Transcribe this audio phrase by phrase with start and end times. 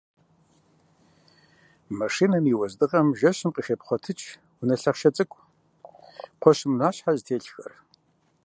[1.99, 4.25] Машинэм и уэздыгъэм жэщым къыхепхъуэтыкӏ
[4.61, 5.41] унэ лъахъшэ цӏыкӏу
[6.39, 7.73] кхъуэщын унащхьэ зытелъхэр.